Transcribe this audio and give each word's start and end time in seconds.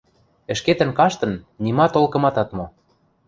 Ӹшкетӹн 0.53 0.91
каштын, 0.99 1.33
нима 1.63 1.85
толкымат 1.93 2.35
ат 2.41 2.49
мо. 2.57 2.65